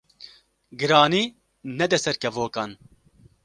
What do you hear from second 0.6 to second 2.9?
Giranî nede ser kevokan